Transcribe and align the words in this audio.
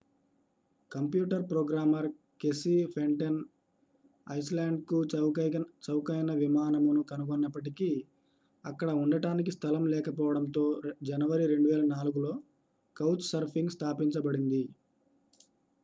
computer 0.91 1.43
programmer 1.49 2.07
Casey 2.41 2.73
Fenton 2.93 3.37
ఐస్లాండ్కు 4.27 4.99
చౌకైన 5.85 6.31
విమానమును 6.41 7.03
కనుగొన్నప్పటికీ 7.03 7.91
అక్కడ 8.63 8.89
ఉండటానికి 9.03 9.53
స్థలం 9.57 9.85
లేకపోవడంతో 9.93 10.65
జనవరి 11.03 11.45
2004 11.51 12.25
లో 12.25 12.33
కౌచ్ 12.95 13.31
సర్ఫింగ్ 13.31 13.75
స్థాపించబడింది 13.77 14.63